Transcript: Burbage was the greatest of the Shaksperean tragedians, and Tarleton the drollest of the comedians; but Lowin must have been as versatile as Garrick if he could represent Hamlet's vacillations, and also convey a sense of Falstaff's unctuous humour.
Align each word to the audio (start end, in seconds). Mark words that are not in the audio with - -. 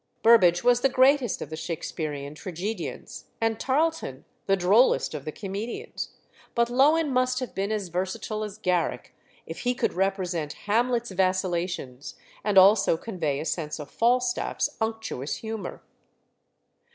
Burbage 0.23 0.63
was 0.63 0.81
the 0.81 0.89
greatest 0.89 1.43
of 1.43 1.51
the 1.51 1.55
Shaksperean 1.55 2.33
tragedians, 2.35 3.25
and 3.39 3.59
Tarleton 3.59 4.25
the 4.47 4.57
drollest 4.57 5.13
of 5.13 5.25
the 5.25 5.31
comedians; 5.31 6.09
but 6.55 6.71
Lowin 6.71 7.11
must 7.11 7.39
have 7.39 7.53
been 7.53 7.71
as 7.71 7.89
versatile 7.89 8.43
as 8.43 8.57
Garrick 8.57 9.13
if 9.45 9.59
he 9.59 9.75
could 9.75 9.93
represent 9.93 10.53
Hamlet's 10.65 11.11
vacillations, 11.11 12.15
and 12.43 12.57
also 12.57 12.97
convey 12.97 13.39
a 13.39 13.45
sense 13.45 13.77
of 13.77 13.91
Falstaff's 13.91 14.75
unctuous 14.81 15.35
humour. 15.35 15.83